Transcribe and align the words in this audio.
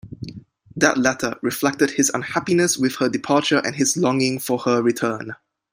That 0.75 0.97
letter 0.97 1.37
reflected 1.43 1.91
his 1.91 2.09
unhappiness 2.11 2.75
with 2.75 2.95
her 2.95 3.07
departure 3.07 3.61
and 3.63 3.75
his 3.75 3.95
longing 3.95 4.39
for 4.39 4.57
her 4.57 4.81
return. 4.81 5.35